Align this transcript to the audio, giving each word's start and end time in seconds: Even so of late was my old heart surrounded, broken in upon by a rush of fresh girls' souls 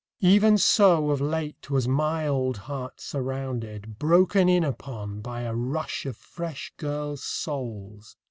Even 0.23 0.57
so 0.57 1.11
of 1.11 1.21
late 1.21 1.69
was 1.69 1.87
my 1.87 2.25
old 2.27 2.57
heart 2.65 2.99
surrounded, 2.99 3.99
broken 3.99 4.49
in 4.49 4.63
upon 4.63 5.19
by 5.21 5.41
a 5.41 5.53
rush 5.53 6.07
of 6.07 6.17
fresh 6.17 6.73
girls' 6.79 7.23
souls 7.23 8.17